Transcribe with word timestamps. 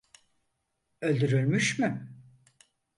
Öldürülmüş 1.01 1.79
mü? 1.79 2.09